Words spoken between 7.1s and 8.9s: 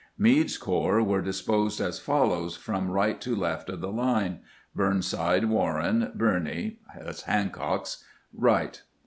(Hancock's), Wright.